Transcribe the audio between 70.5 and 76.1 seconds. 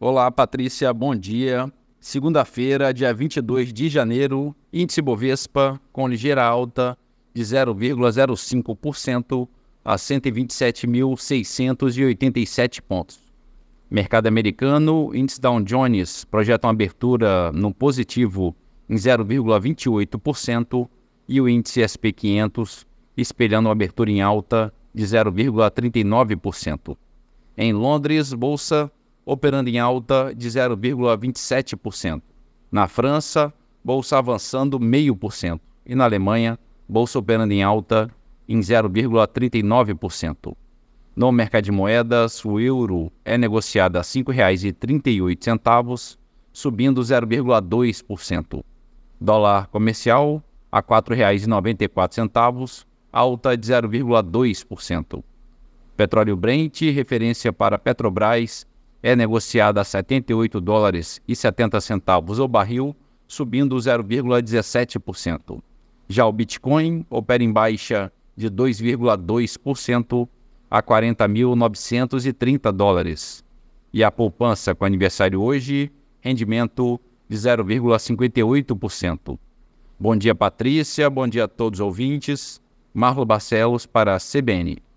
a 40.930 dólares. E a poupança com aniversário hoje,